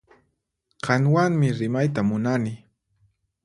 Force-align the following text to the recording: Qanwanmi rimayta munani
Qanwanmi 0.85 1.47
rimayta 1.59 2.01
munani 2.09 2.53